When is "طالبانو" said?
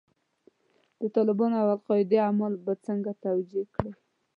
1.15-1.55